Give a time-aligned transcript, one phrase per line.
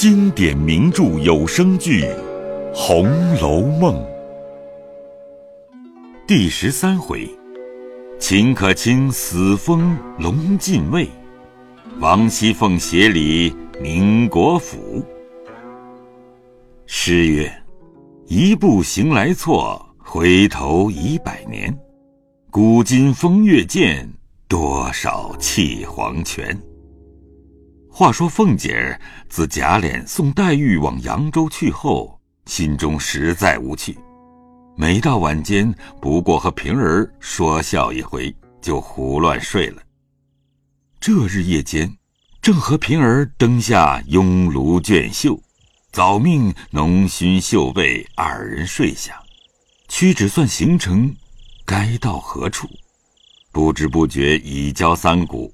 [0.00, 2.04] 经典名著有声剧
[2.74, 3.94] 《红楼梦》
[6.26, 7.28] 第十三回：
[8.18, 11.06] 秦可卿死封龙禁尉，
[11.98, 15.04] 王熙凤协理宁国府。
[16.86, 17.52] 诗曰
[18.26, 21.78] ：“一步行来错，回头已百年。
[22.50, 24.10] 古今风月渐，
[24.48, 26.58] 多少泣黄泉。”
[28.00, 33.94] 话说凤姐儿自贾琏送黛玉往扬州去后，心中实在无趣，
[34.74, 39.82] 每到晚间，不过和平儿说笑一回，就胡乱睡了。
[40.98, 41.94] 这日夜间，
[42.40, 45.38] 正和平儿灯下拥炉卷绣，
[45.92, 49.22] 早命浓熏绣被，二人睡下，
[49.90, 51.14] 屈指算行程，
[51.66, 52.66] 该到何处？
[53.52, 55.52] 不知不觉已交三鼓，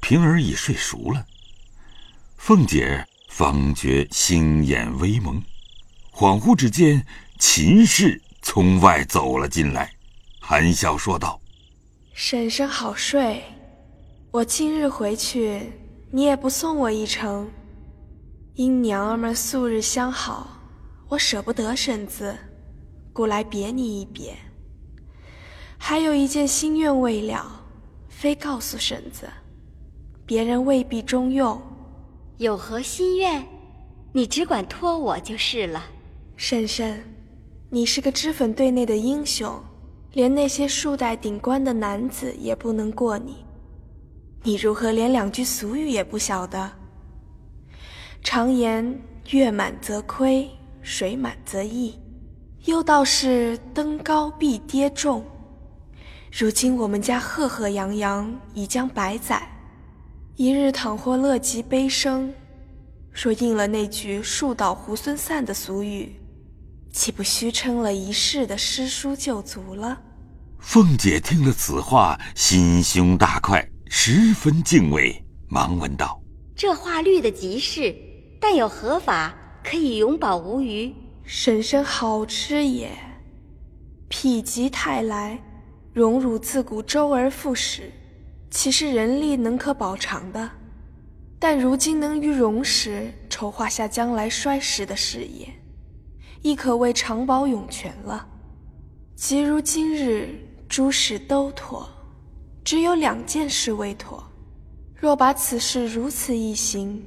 [0.00, 1.24] 平儿已睡熟了。
[2.40, 5.40] 凤姐方觉星眼微蒙，
[6.10, 7.04] 恍惚之间，
[7.38, 9.92] 秦氏从外走了进来，
[10.40, 11.38] 含笑说道
[12.14, 13.44] ：“婶婶好睡，
[14.30, 15.70] 我今日回去，
[16.10, 17.46] 你也不送我一程。
[18.54, 20.48] 因娘儿们素日相好，
[21.10, 22.34] 我舍不得婶子，
[23.12, 24.34] 故来别你一别。
[25.76, 27.66] 还有一件心愿未了，
[28.08, 29.28] 非告诉婶子，
[30.24, 31.60] 别人未必中用。”
[32.40, 33.46] 有何心愿，
[34.12, 35.84] 你只管托我就是了。
[36.36, 37.04] 婶婶，
[37.68, 39.62] 你是个脂粉队内的英雄，
[40.14, 43.44] 连那些数代顶冠的男子也不能过你，
[44.42, 46.72] 你如何连两句俗语也不晓得？
[48.22, 50.48] 常言月满则亏，
[50.80, 51.94] 水满则溢，
[52.64, 55.22] 又道是登高必跌重。
[56.32, 59.46] 如今我们家赫赫扬扬已将百载。
[60.40, 62.32] 一日倘或乐极悲生，
[63.12, 66.14] 若应了那句“树倒猢狲散”的俗语，
[66.90, 70.00] 岂不虚称了一世的诗书旧族了？
[70.58, 76.18] 凤姐听了此话，心胸大快，十分敬畏，忙问道
[76.56, 77.94] ：“这话虑的极是，
[78.40, 82.90] 但有何法可以永保无虞？”婶婶好吃也，
[84.08, 85.38] 否极泰来，
[85.92, 87.92] 荣辱自古周而复始。
[88.50, 90.50] 岂是人力能可保长的？
[91.38, 95.48] 但如今能于荣时筹划下将来衰时的事业，
[96.42, 98.26] 亦可谓长保永全了。
[99.14, 100.28] 即如今日
[100.68, 101.88] 诸事都妥，
[102.62, 104.22] 只有两件事未妥。
[104.94, 107.02] 若把此事如此一行，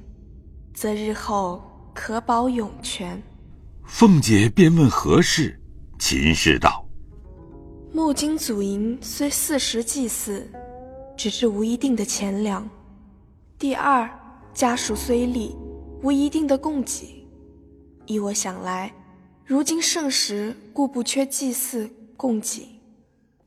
[0.73, 1.61] 则日后
[1.93, 3.21] 可保永全。
[3.85, 5.59] 凤姐便问何事，
[5.99, 6.83] 秦氏道：
[7.91, 10.49] 木金祖茔虽四时祭祀。
[11.23, 12.69] 只是无一定的钱粮。
[13.57, 14.09] 第二，
[14.53, 15.55] 家属虽立，
[16.01, 17.25] 无一定的供给。
[18.05, 18.93] 依我想来，
[19.45, 22.67] 如今盛时，故不缺祭祀供给；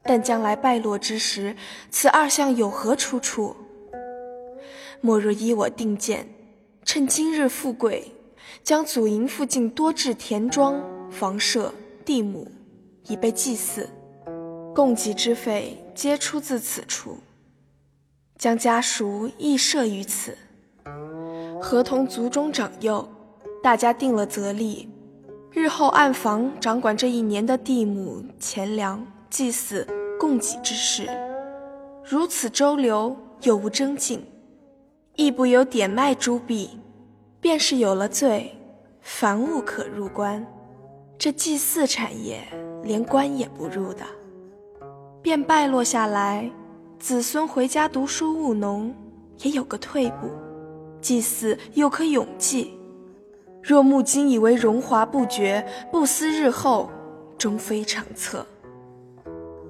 [0.02, 1.54] 但将来败落之时，
[1.90, 3.54] 此二项有何出处？
[5.02, 6.26] 莫若依我定见，
[6.82, 8.10] 趁今日富贵，
[8.64, 11.74] 将祖营附近多置田庄、房舍、
[12.06, 12.50] 地亩，
[13.06, 13.86] 以备祭祀，
[14.74, 17.18] 供给之费皆出自此处。
[18.38, 20.36] 将家属亦设于此，
[21.60, 23.08] 合同族中长幼，
[23.62, 24.90] 大家定了则例，
[25.52, 29.86] 日后按房掌管这一年的地亩、钱粮、祭祀、
[30.20, 31.08] 供给之事。
[32.04, 34.22] 如此周流，有无争竞，
[35.14, 36.78] 亦不有点卖诸弊，
[37.40, 38.54] 便是有了罪，
[39.00, 40.46] 凡物可入关，
[41.16, 42.42] 这祭祀产业
[42.84, 44.04] 连关也不入的，
[45.22, 46.50] 便败落下来。
[46.98, 48.92] 子孙回家读书务农，
[49.42, 50.28] 也有个退步；
[51.00, 52.72] 祭祀又可永继。
[53.62, 56.90] 若木今以为荣华不绝，不思日后，
[57.36, 58.44] 终非长策。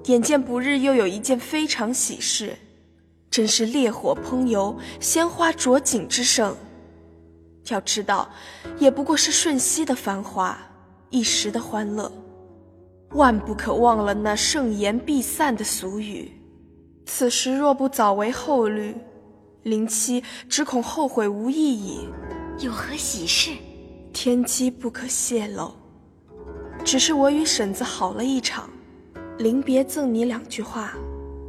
[0.05, 2.55] 眼见不日又有一件非常喜事，
[3.29, 6.55] 真是烈火烹油，鲜花着锦之盛。
[7.69, 8.29] 要知道，
[8.79, 10.57] 也不过是瞬息的繁华，
[11.09, 12.09] 一时的欢乐，
[13.11, 16.31] 万不可忘了那盛筵必散的俗语。
[17.07, 18.93] 此时若不早为后虑，
[19.63, 22.07] 林七只恐后悔无益矣。
[22.59, 23.51] 有何喜事？
[24.11, 25.71] 天机不可泄露。
[26.83, 28.69] 只是我与婶子好了一场，
[29.37, 30.93] 临别赠你两句话，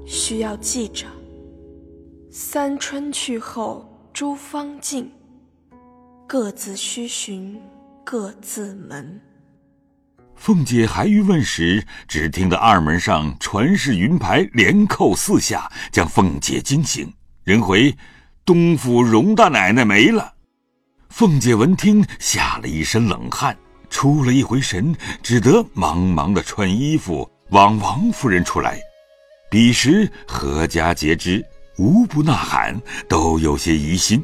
[0.06, 1.06] 需要记着。
[2.30, 5.10] 三春去后诸芳尽，
[6.26, 7.60] 各自须寻
[8.04, 9.20] 各自门。
[10.38, 17.12] 凤姐还欲问时，只听得二门上传世云牌连扣四下，将凤姐惊醒。
[17.44, 17.94] 人回
[18.44, 20.32] 东府荣大奶奶没了。
[21.10, 23.54] 凤姐闻听，吓了一身冷汗，
[23.90, 28.80] 出了一回神，只得忙忙的穿衣服，往王夫人处来。
[29.50, 31.44] 彼时何家皆知，
[31.78, 34.22] 无不呐喊，都有些疑心。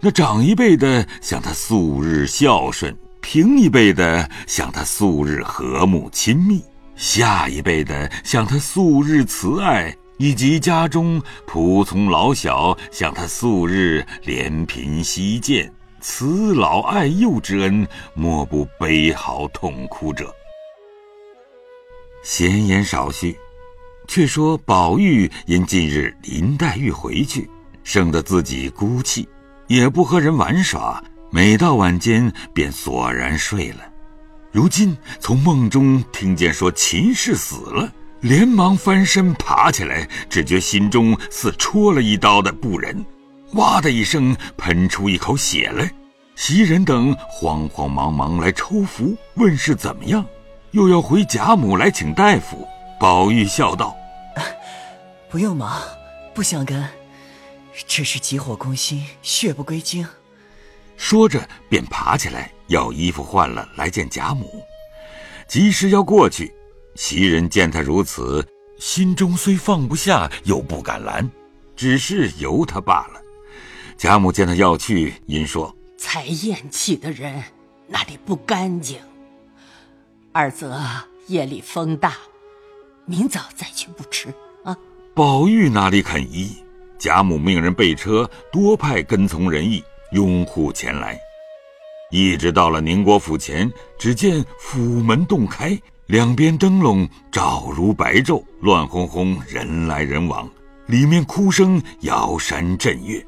[0.00, 2.94] 那长一辈的想他素日孝顺，
[3.28, 6.62] 平一辈的向他素日和睦亲密，
[6.94, 15.68] 下一辈的向他素日慈爱，以及家中仆从老小向他素日怜贫惜贱、
[16.00, 17.84] 慈老爱幼之恩，
[18.14, 20.32] 莫不悲嚎痛哭者。
[22.22, 23.36] 闲言少叙。
[24.06, 27.50] 却说宝玉因近日林黛玉回去，
[27.82, 29.26] 生得自己孤寂，
[29.66, 33.80] 也不和人玩耍，每到晚间便索然睡了。
[34.52, 43.04] 如今从梦中听见说秦氏死了，连忙翻身爬起来，只觉心中似戳了一刀的不忍，
[43.52, 45.90] 哇的一声喷出一口血来。
[46.36, 50.24] 袭人等慌慌忙忙来抽符，问是怎么样，
[50.70, 52.66] 又要回贾母来请大夫。
[52.98, 53.94] 宝玉笑道
[55.28, 55.82] ：“不用忙，
[56.34, 56.90] 不相干，
[57.86, 60.06] 只是急火攻心，血不归经。”
[60.96, 64.62] 说着便爬起来要衣服换了，来见贾母。
[65.46, 66.52] 及时要过去，
[66.94, 68.46] 袭人见他如此，
[68.78, 71.30] 心中虽放不下，又不敢拦，
[71.76, 73.20] 只是由他罢了。
[73.96, 77.42] 贾母见他要去，因说：“才咽气的人，
[77.86, 78.98] 那里不干净？
[80.32, 80.82] 二则
[81.28, 82.14] 夜里风大。”
[83.08, 84.34] 明早再去不迟
[84.64, 84.76] 啊！
[85.14, 86.56] 宝玉哪里肯依？
[86.98, 89.80] 贾母命人备车，多派跟从人役
[90.12, 91.18] 拥护前来。
[92.10, 95.76] 一直到了宁国府前，只见府门洞开，
[96.06, 100.48] 两边灯笼照如白昼，乱哄哄，人来人往，
[100.86, 103.24] 里面哭声摇山震岳。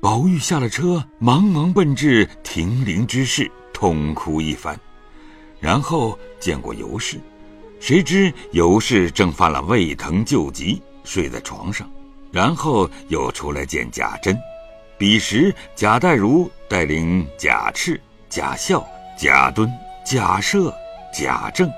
[0.00, 4.78] 宝玉下了车，忙忙奔至停灵之室，痛哭一番，
[5.60, 7.20] 然后见过尤氏。
[7.78, 11.88] 谁知尤氏正犯了胃疼旧疾，睡在床上，
[12.30, 14.34] 然后又出来见贾珍。
[15.02, 18.00] 彼时贾代儒带领贾赤、
[18.30, 18.86] 贾孝、
[19.18, 19.68] 贾敦、
[20.06, 20.72] 贾赦、
[21.12, 21.68] 贾政、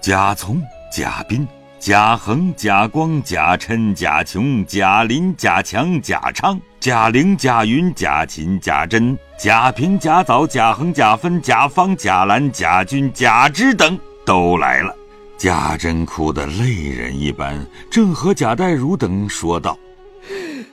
[0.00, 0.60] 贾从、
[0.92, 1.46] 贾斌、
[1.78, 13.96] 贾恒、贾光、贾琛、贾琼、贾林、贾强、贾昌、贾玲、贾云、贾琴、贾珍、贾平、贾藻、贾恒、贾芬、贾方、贾兰、贾军、贾芝等
[14.26, 14.92] 都来了。
[15.38, 19.78] 贾珍哭得泪人一般，正和贾代儒等说道：“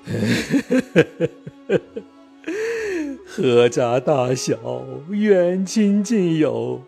[3.26, 4.58] 何家大小，
[5.10, 6.82] 远亲近友，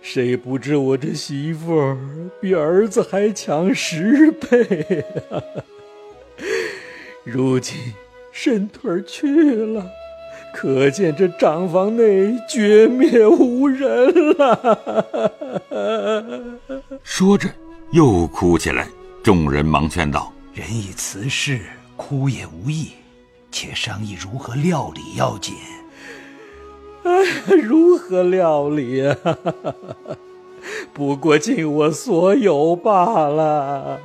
[0.00, 1.98] 谁不知我这媳妇儿
[2.40, 5.42] 比儿子还强十倍啊！
[7.24, 7.76] 如今
[8.32, 9.86] 伸腿去了。”
[10.54, 14.78] 可见这账房内绝灭无人了。
[17.02, 17.46] 说着，
[17.92, 18.88] 又哭起来。
[19.22, 21.60] 众人忙劝道：“人已辞世，
[21.96, 22.90] 哭也无益，
[23.50, 25.54] 且商议如何料理要紧。”
[27.04, 29.16] 哎，如何料理啊？
[30.92, 34.00] 不过尽我所有罢了。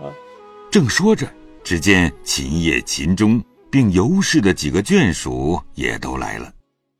[0.71, 1.27] 正说着，
[1.63, 3.43] 只见秦叶、秦钟。
[3.71, 6.51] 并尤氏的几个眷属也都来了，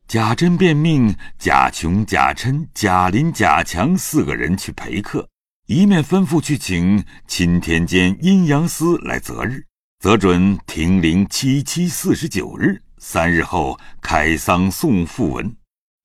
[0.07, 5.27] 贾珍便命贾琼、贾琛、贾林、贾强四个人去陪客，
[5.67, 9.65] 一面吩咐去请钦天监阴阳司来择日，
[10.01, 15.55] 则准停灵七七四十九日，三日后开丧送讣文。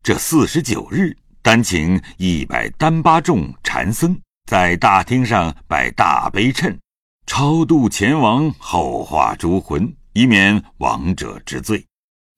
[0.02, 4.14] 这四十九日，单请一百单八众禅僧
[4.50, 6.78] 在大厅上摆大悲称，
[7.26, 9.90] 超度前王，后化诸魂。
[10.12, 11.82] 以免亡者之罪，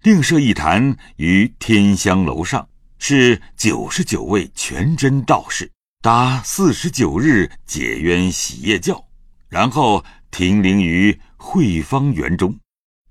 [0.04, 2.68] 另设一坛于天香楼上，
[3.00, 5.68] 是九十九位全真道士，
[6.02, 9.04] 打四十九日解冤洗业教，
[9.48, 12.54] 然后停灵于慧芳园中。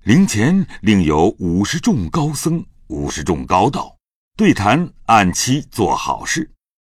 [0.04, 3.96] 灵前另有五十众高僧、五十众高道，
[4.36, 6.50] 对谈按期做好事。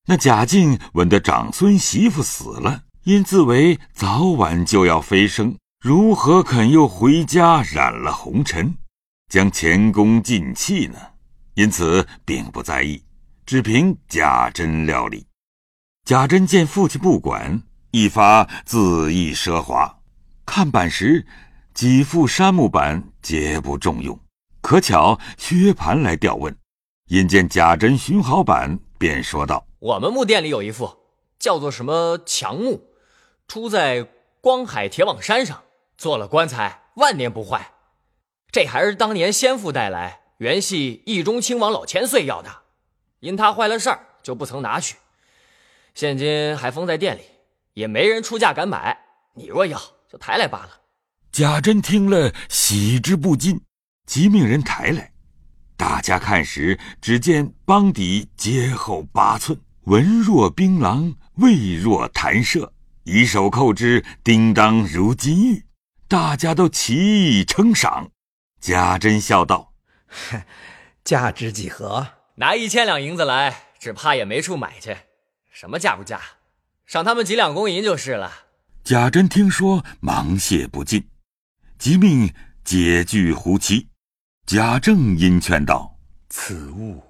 [0.06, 5.56] 那贾静闻得长孙媳妇死了，因自为早晚就要飞升。
[5.80, 8.76] 如何肯又回家染了红尘，
[9.28, 10.98] 将前功尽弃呢？
[11.54, 13.02] 因此并不在意，
[13.46, 15.26] 只凭贾珍料理。
[16.04, 19.99] 贾珍见父亲不管，一发恣意奢华。
[20.52, 21.24] 看板时，
[21.74, 24.18] 几副杉木板皆不重用。
[24.60, 26.58] 可巧薛蟠来调问，
[27.06, 30.90] 因见贾珍寻好板，便说道：“我们木店里有一副，
[31.38, 32.82] 叫做什么强木，
[33.46, 34.02] 出在
[34.40, 35.62] 光海铁网山上。”
[35.96, 37.70] 做了棺材万年不坏，
[38.50, 42.50] 这还是当年先父带来，原系义中亲王老千岁要的，
[43.20, 44.96] 因他坏了事儿，就不曾拿去。
[45.94, 47.20] 现今还封在店里，
[47.74, 48.98] 也没人出价敢买。
[49.34, 49.80] 你若要，
[50.10, 50.70] 就抬来罢了。
[51.30, 53.60] 贾珍听了，喜之不尽，
[54.06, 55.12] 即命人抬来。
[55.76, 62.72] 大家看时，只见邦底接厚八寸，文若槟榔，味若弹射，
[63.04, 65.64] 以手扣之，叮当如金玉。
[66.08, 68.10] 大家都齐意称赏。
[68.60, 69.72] 贾珍笑道
[71.04, 72.06] ：“价值几何？
[72.34, 74.96] 拿一千两银子来，只怕也没处买去。
[75.52, 76.20] 什么价不价，
[76.84, 78.46] 赏他们几两公银就是了。”
[78.82, 81.06] 贾珍听说，忙谢不尽，
[81.78, 82.32] 即命
[82.64, 83.86] 解具胡妻。
[84.46, 85.96] 贾政因劝道
[86.28, 87.00] ：“此物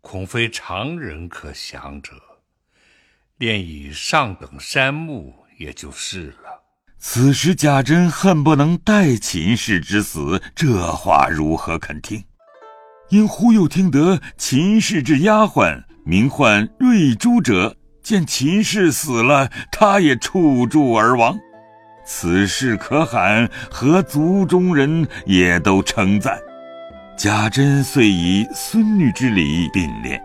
[0.00, 2.12] 恐非常人可享者，
[3.38, 6.60] 炼以上等山木也就是了。”
[6.98, 12.22] 此时贾珍恨不能代秦氏之死，这话如何肯听？
[13.08, 21.38] 因忽又听得秦氏之丫鬟名唤瑞珠者，见秦氏死了，他也触柱而亡。
[22.04, 26.38] 此事可喊，和族中人也都称赞。
[27.16, 30.20] 贾珍遂以孙女之礼并殓，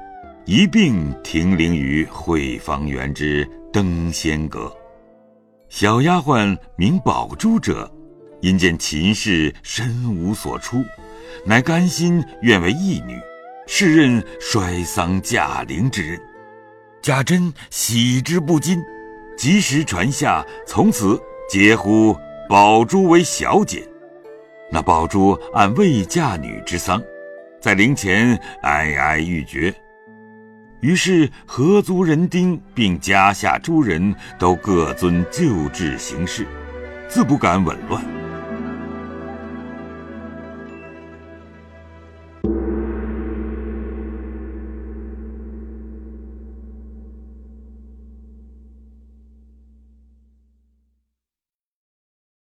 [0.45, 4.73] 一并停灵于惠芳园之登仙阁。
[5.67, 7.91] 小丫鬟名宝珠者，
[8.41, 10.83] 因见秦氏身无所出，
[11.45, 13.19] 乃甘心愿为义女，
[13.67, 16.19] 是任衰丧驾陵之人。
[17.05, 18.83] 贾珍喜之不尽，
[19.37, 22.17] 及时传下，从此皆呼
[22.49, 23.87] 宝珠为小姐。
[24.71, 26.99] 那宝珠按未嫁女之丧，
[27.61, 29.71] 在灵前哀哀欲绝。
[30.81, 36.43] 于是合族人丁并家下诸人都各遵旧制行事，
[37.07, 38.03] 自不敢紊乱。